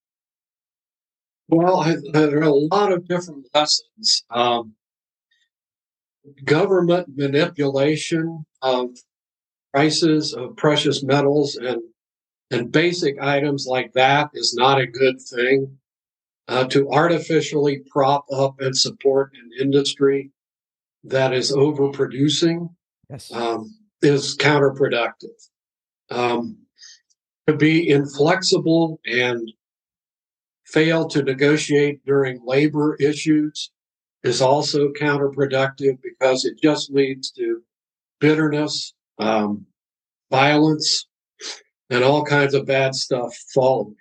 [1.48, 4.24] Well, I, there are a lot of different lessons.
[4.30, 4.74] Um,
[6.44, 8.90] government manipulation of
[9.72, 11.80] prices of precious metals and
[12.52, 15.78] and basic items like that is not a good thing.
[16.50, 20.32] Uh, to artificially prop up and support an industry
[21.04, 22.68] that is overproducing
[23.08, 23.32] yes.
[23.32, 25.48] um, is counterproductive.
[26.10, 26.58] Um,
[27.46, 29.48] to be inflexible and
[30.66, 33.70] fail to negotiate during labor issues
[34.24, 37.62] is also counterproductive because it just leads to
[38.18, 39.66] bitterness, um,
[40.32, 41.06] violence,
[41.90, 43.94] and all kinds of bad stuff following.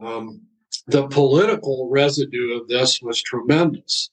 [0.00, 0.42] Um,
[0.86, 4.10] the political residue of this was tremendous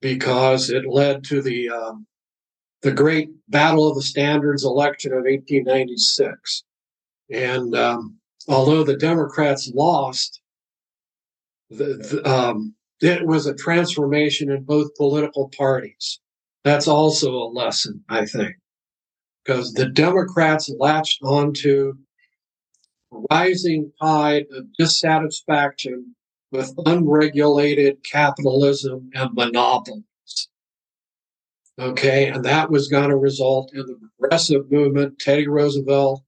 [0.00, 2.06] because it led to the um,
[2.82, 6.64] the great Battle of the Standards election of 1896.
[7.30, 8.16] And um,
[8.48, 10.40] although the Democrats lost,
[11.70, 16.20] the, the, um, it was a transformation in both political parties.
[16.64, 18.54] That's also a lesson, I think,
[19.44, 21.94] because the Democrats latched onto
[23.30, 26.14] rising tide of dissatisfaction
[26.50, 30.04] with unregulated capitalism and monopolies.
[31.78, 36.22] Okay, and that was going to result in the progressive movement, Teddy Roosevelt,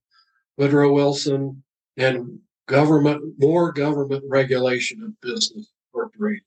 [0.57, 1.63] Woodrow Wilson,
[1.97, 6.45] and government, more government regulation of business corporations.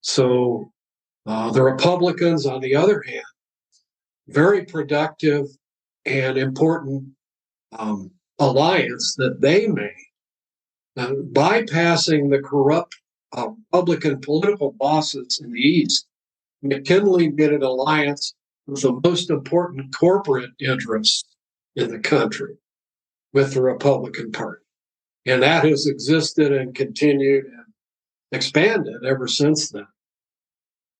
[0.00, 0.72] So
[1.26, 3.24] uh, the Republicans, on the other hand,
[4.28, 5.46] very productive
[6.06, 7.08] and important
[7.78, 9.92] um, alliance that they made,
[10.96, 12.96] uh, bypassing the corrupt
[13.36, 16.06] uh, Republican political bosses in the East.
[16.62, 18.34] McKinley did an alliance
[18.66, 21.24] with the most important corporate interests
[21.76, 22.56] in the country
[23.32, 24.62] with the Republican Party.
[25.26, 27.66] And that has existed and continued and
[28.32, 29.86] expanded ever since then.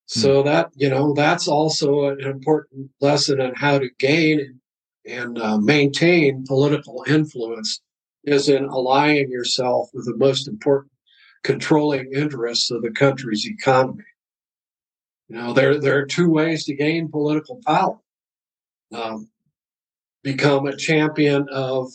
[0.06, 0.48] So hmm.
[0.48, 4.60] that, you know, that's also an important lesson on how to gain and
[5.38, 7.80] uh, maintain political influence
[8.24, 10.92] is in aligning yourself with the most important
[11.44, 14.04] controlling interests of the country's economy.
[15.28, 17.98] You know, there, there are two ways to gain political power.
[18.92, 19.28] Um,
[20.22, 21.88] become a champion of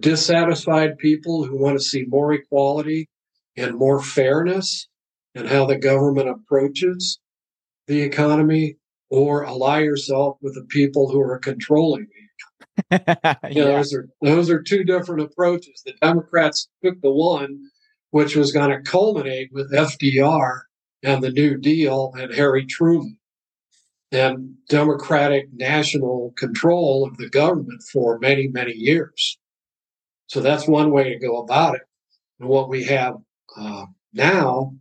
[0.00, 3.08] dissatisfied people who want to see more equality
[3.56, 4.88] and more fairness
[5.34, 7.20] and how the government approaches
[7.86, 8.76] the economy
[9.10, 12.08] or ally yourself with the people who are controlling
[12.90, 13.36] yeah.
[13.42, 15.82] those are those are two different approaches.
[15.84, 17.58] The Democrats took the one
[18.10, 20.60] which was going to culminate with FDR
[21.02, 23.18] and the New Deal and Harry Truman
[24.12, 29.38] and democratic national control of the government for many, many years.
[30.28, 31.82] So that's one way to go about it.
[32.40, 33.16] And what we have
[33.56, 34.74] uh, now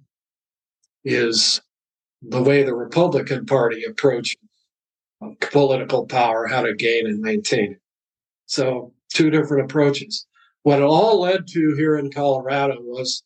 [1.03, 1.61] is
[2.21, 4.35] the way the Republican Party approaches
[5.51, 7.81] political power, how to gain and maintain it.
[8.45, 10.25] So, two different approaches.
[10.63, 13.23] What it all led to here in Colorado was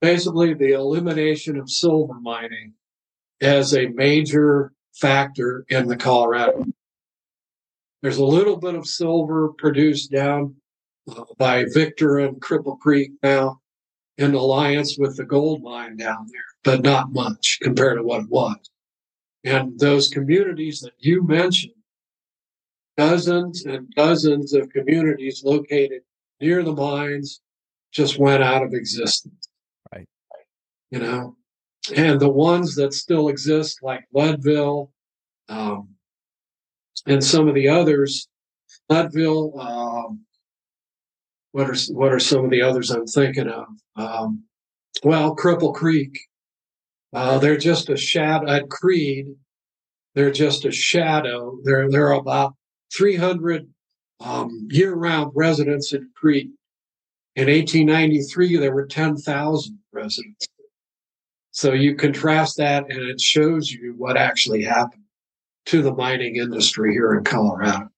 [0.00, 2.74] basically the elimination of silver mining
[3.40, 6.64] as a major factor in the Colorado.
[8.02, 10.56] There's a little bit of silver produced down
[11.08, 13.60] uh, by Victor and Cripple Creek now
[14.18, 18.30] in alliance with the gold mine down there, but not much compared to what it
[18.30, 18.56] was.
[19.44, 21.74] And those communities that you mentioned,
[22.96, 26.02] dozens and dozens of communities located
[26.40, 27.40] near the mines
[27.92, 29.48] just went out of existence.
[29.92, 30.08] Right.
[30.90, 31.36] You know,
[31.94, 34.90] and the ones that still exist, like Leadville,
[35.48, 35.88] um,
[37.06, 38.28] and some of the others,
[38.88, 40.20] Leadville, um,
[41.52, 43.66] what are what are some of the others I'm thinking of?
[43.96, 44.44] Um,
[45.02, 46.18] well, Cripple Creek.
[47.12, 49.26] Uh, they're just a shadow at Creede.
[50.14, 51.58] They're just a shadow.
[51.62, 52.54] There are about
[52.96, 53.68] 300
[54.20, 56.50] um, year-round residents in Creede.
[57.34, 60.48] In 1893, there were 10,000 residents.
[61.50, 65.04] So you contrast that, and it shows you what actually happened
[65.66, 67.88] to the mining industry here in Colorado.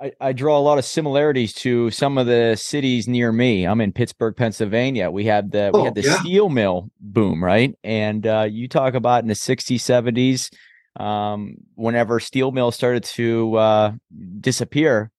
[0.00, 3.66] I, I, draw a lot of similarities to some of the cities near me.
[3.66, 5.10] I'm in Pittsburgh, Pennsylvania.
[5.10, 6.20] We had the oh, we had the yeah.
[6.20, 7.74] steel mill boom, right?
[7.82, 10.52] And uh, you talk about in the 60s, 70s,
[10.96, 13.92] um, whenever steel mills started to uh,
[14.40, 15.10] disappear,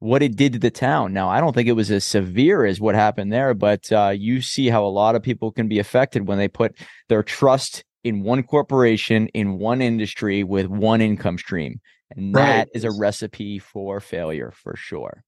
[0.00, 1.12] what it did to the town.
[1.12, 4.40] Now, I don't think it was as severe as what happened there, but uh, you
[4.40, 8.22] see how a lot of people can be affected when they put their trust in
[8.22, 11.80] one corporation, in one industry with one income stream.
[12.16, 12.68] And that right.
[12.74, 15.24] is a recipe for failure for sure.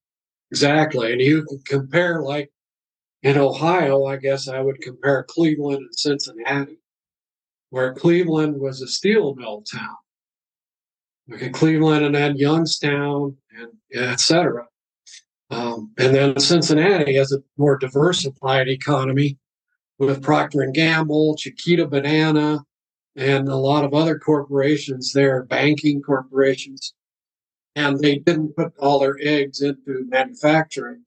[0.51, 1.13] Exactly.
[1.13, 2.51] And you can compare, like
[3.23, 6.79] in Ohio, I guess I would compare Cleveland and Cincinnati,
[7.71, 9.97] where Cleveland was a steel mill town.
[11.33, 14.67] Okay, Cleveland and then Youngstown and etc.
[15.51, 19.39] Um, and then Cincinnati has a more diversified economy
[19.99, 22.65] with Procter and Gamble, Chiquita Banana,
[23.17, 26.95] and a lot of other corporations there, banking corporations.
[27.77, 31.05] And they didn't put all their eggs into manufacturing.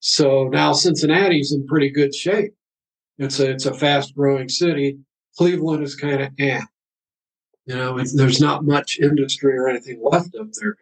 [0.00, 2.54] So now Cincinnati's in pretty good shape.
[3.18, 4.98] It's a it's a fast growing city.
[5.36, 6.60] Cleveland is kind of eh.
[7.66, 10.76] You know, there's not much industry or anything left up there.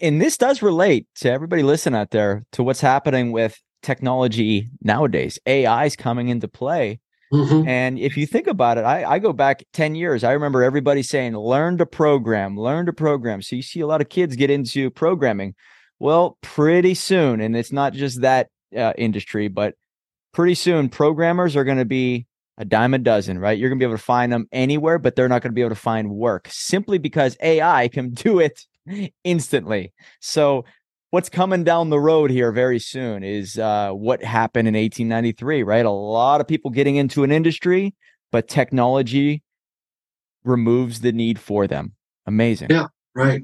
[0.00, 5.38] And this does relate to everybody listening out there to what's happening with technology nowadays.
[5.46, 7.00] AI is coming into play.
[7.32, 7.68] Mm-hmm.
[7.68, 10.24] And if you think about it, I, I go back 10 years.
[10.24, 13.42] I remember everybody saying, learn to program, learn to program.
[13.42, 15.54] So you see a lot of kids get into programming.
[15.98, 19.74] Well, pretty soon, and it's not just that uh, industry, but
[20.34, 22.26] pretty soon, programmers are going to be
[22.58, 23.58] a dime a dozen, right?
[23.58, 25.62] You're going to be able to find them anywhere, but they're not going to be
[25.62, 28.60] able to find work simply because AI can do it
[29.24, 29.92] instantly.
[30.20, 30.64] So,
[31.10, 35.86] what's coming down the road here very soon is uh, what happened in 1893, right?
[35.86, 37.94] A lot of people getting into an industry,
[38.30, 39.42] but technology
[40.44, 41.94] removes the need for them.
[42.26, 42.68] Amazing.
[42.70, 43.42] Yeah, right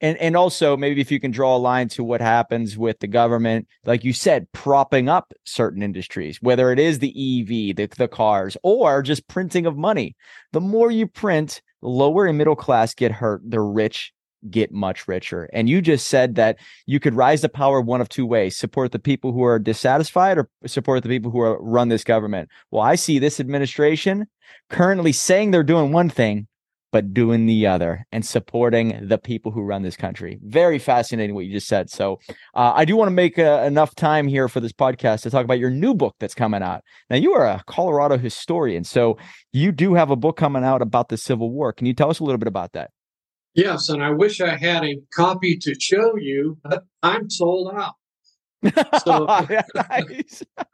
[0.00, 3.06] and and also maybe if you can draw a line to what happens with the
[3.06, 8.08] government like you said propping up certain industries whether it is the ev the, the
[8.08, 10.16] cars or just printing of money.
[10.52, 14.12] The more you print lower and middle class get hurt the rich
[14.48, 15.50] get much richer.
[15.52, 18.92] And you just said that you could rise to power one of two ways support
[18.92, 22.48] the people who are dissatisfied or support the people who are, run this government.
[22.70, 24.26] Well i see this administration
[24.68, 26.46] currently saying they're doing one thing
[26.92, 30.38] but doing the other and supporting the people who run this country.
[30.42, 31.90] Very fascinating what you just said.
[31.90, 32.18] So
[32.54, 35.44] uh, I do want to make uh, enough time here for this podcast to talk
[35.44, 36.82] about your new book that's coming out.
[37.08, 39.18] Now you are a Colorado historian, so
[39.52, 41.72] you do have a book coming out about the Civil War.
[41.72, 42.90] Can you tell us a little bit about that?
[43.54, 47.94] Yes, and I wish I had a copy to show you, but I'm sold out.
[49.04, 49.26] So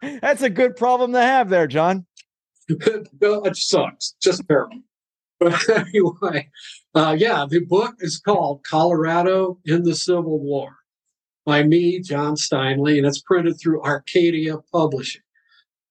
[0.21, 2.07] that's a good problem to have there, John.
[2.69, 4.15] it sucks.
[4.21, 4.81] Just terrible.
[5.39, 6.49] But anyway,
[6.95, 10.77] uh, yeah, the book is called Colorado in the Civil War
[11.45, 15.23] by me, John Steinle, and it's printed through Arcadia Publishing.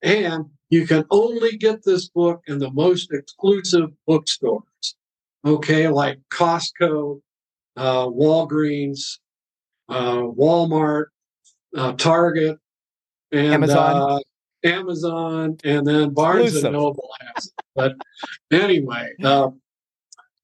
[0.02, 4.96] And you can only get this book in the most exclusive bookstores,
[5.46, 7.22] okay, like Costco,
[7.78, 9.20] uh, Walgreens,
[9.90, 11.06] uh, Walmart,
[11.76, 12.58] uh, Target,
[13.32, 14.22] and Amazon.
[14.66, 16.66] Amazon, and then Barnes Exclusive.
[16.66, 17.54] and Noble has it.
[17.76, 17.94] But
[18.52, 19.50] anyway, uh,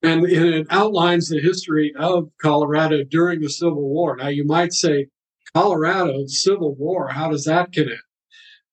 [0.02, 4.16] and, and it outlines the history of Colorado during the Civil War.
[4.16, 5.06] Now, you might say,
[5.54, 8.00] Colorado, Civil War, how does that connect?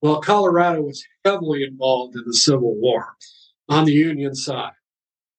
[0.02, 3.16] Well, Colorado was heavily involved in the Civil War
[3.68, 4.72] on the Union side.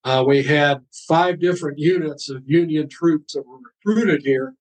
[0.04, 4.54] Uh, we had five different units of Union troops that were recruited here.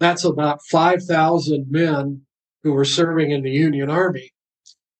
[0.00, 2.22] That's about 5,000 men
[2.62, 4.32] who were serving in the Union Army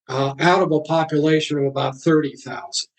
[0.07, 2.89] uh, out of a population of about 30,000.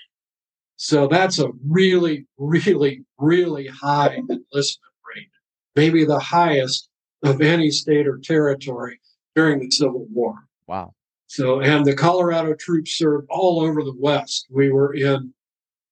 [0.76, 5.30] So that's a really, really, really high enlistment rate,
[5.74, 6.88] maybe the highest
[7.24, 9.00] of any state or territory
[9.34, 10.34] during the Civil War.
[10.66, 10.94] Wow.
[11.26, 14.46] So, and the Colorado troops served all over the West.
[14.50, 15.34] We were in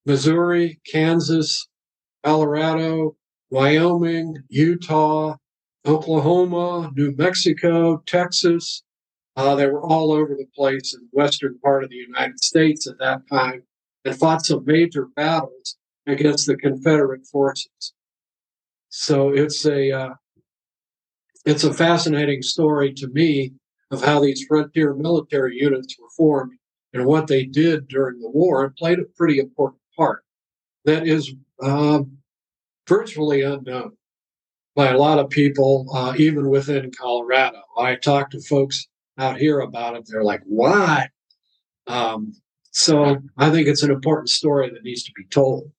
[0.07, 1.69] Missouri, Kansas,
[2.25, 3.17] Colorado,
[3.51, 5.37] Wyoming, Utah,
[5.87, 8.83] Oklahoma, New Mexico, Texas,
[9.37, 12.87] uh, they were all over the place in the western part of the United States
[12.87, 13.63] at that time
[14.05, 15.77] and fought some major battles
[16.07, 17.93] against the Confederate forces.
[18.89, 20.15] So it's a uh,
[21.45, 23.53] it's a fascinating story to me
[23.91, 26.53] of how these frontier military units were formed
[26.93, 30.25] and what they did during the war and played a pretty important part
[30.85, 32.01] that is uh,
[32.89, 33.93] virtually unknown
[34.75, 37.63] by a lot of people, uh, even within Colorado.
[37.79, 38.87] I talked to folks
[39.19, 41.09] out here about it, they're like, why?
[41.87, 42.33] Um,
[42.71, 45.71] so I think it's an important story that needs to be told.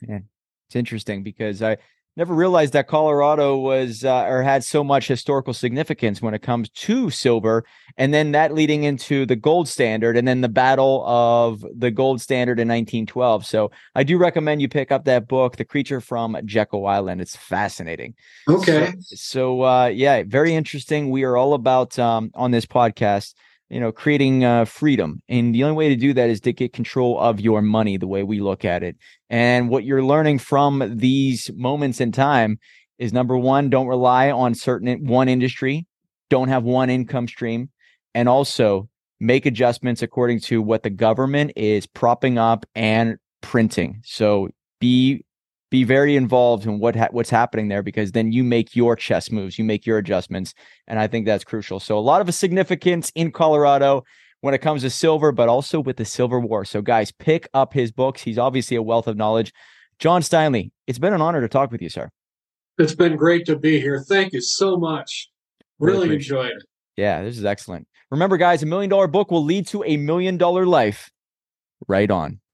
[0.00, 0.20] Yeah,
[0.68, 1.76] it's interesting because I
[2.16, 6.68] never realized that Colorado was uh, or had so much historical significance when it comes
[6.70, 7.64] to silver,
[7.96, 12.20] and then that leading into the gold standard, and then the battle of the gold
[12.20, 13.46] standard in 1912.
[13.46, 17.20] So I do recommend you pick up that book, The Creature from Jekyll Island.
[17.20, 18.14] It's fascinating.
[18.48, 18.94] Okay.
[19.00, 21.10] So, so uh, yeah, very interesting.
[21.10, 23.34] We are all about um, on this podcast
[23.72, 25.22] you know creating uh, freedom.
[25.28, 28.06] And the only way to do that is to get control of your money the
[28.06, 28.96] way we look at it.
[29.30, 32.58] And what you're learning from these moments in time
[32.98, 35.86] is number one don't rely on certain one industry.
[36.28, 37.70] Don't have one income stream.
[38.14, 38.88] And also
[39.20, 44.02] make adjustments according to what the government is propping up and printing.
[44.04, 44.50] So
[44.80, 45.24] be
[45.72, 49.30] be very involved in what ha- what's happening there because then you make your chess
[49.30, 50.52] moves, you make your adjustments,
[50.86, 51.80] and I think that's crucial.
[51.80, 54.04] So a lot of a significance in Colorado
[54.42, 56.66] when it comes to silver, but also with the Silver War.
[56.66, 58.20] So guys, pick up his books.
[58.20, 59.50] He's obviously a wealth of knowledge.
[59.98, 62.10] John Steinle, it's been an honor to talk with you, sir.
[62.76, 64.04] It's been great to be here.
[64.06, 65.30] Thank you so much.
[65.78, 66.62] Really, really enjoyed it.
[66.98, 67.88] Yeah, this is excellent.
[68.10, 71.10] Remember, guys, a million dollar book will lead to a million dollar life.
[71.88, 72.41] Right on.